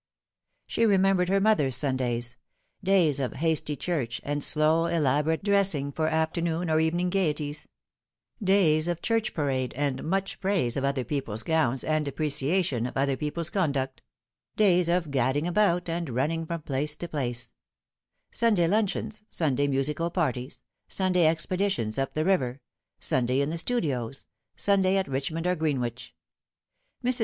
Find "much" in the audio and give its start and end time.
10.03-10.39